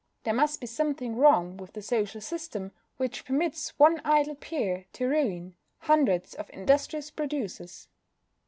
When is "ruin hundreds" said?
5.05-6.33